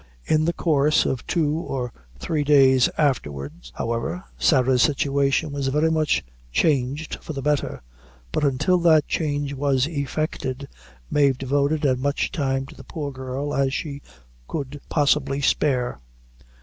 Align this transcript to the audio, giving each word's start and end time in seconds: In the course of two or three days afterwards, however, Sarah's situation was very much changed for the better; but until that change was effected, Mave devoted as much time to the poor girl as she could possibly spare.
In 0.25 0.45
the 0.45 0.51
course 0.53 1.05
of 1.05 1.27
two 1.27 1.57
or 1.59 1.93
three 2.17 2.43
days 2.43 2.89
afterwards, 2.97 3.71
however, 3.75 4.23
Sarah's 4.35 4.81
situation 4.81 5.51
was 5.51 5.67
very 5.67 5.91
much 5.91 6.25
changed 6.51 7.19
for 7.23 7.33
the 7.33 7.41
better; 7.43 7.83
but 8.31 8.43
until 8.43 8.79
that 8.79 9.07
change 9.07 9.53
was 9.53 9.85
effected, 9.85 10.67
Mave 11.11 11.37
devoted 11.37 11.85
as 11.85 11.99
much 11.99 12.31
time 12.31 12.65
to 12.65 12.75
the 12.75 12.83
poor 12.83 13.11
girl 13.11 13.53
as 13.53 13.75
she 13.75 14.01
could 14.47 14.81
possibly 14.89 15.39
spare. 15.39 15.99